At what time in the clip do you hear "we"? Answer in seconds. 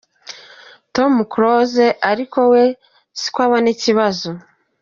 2.51-2.63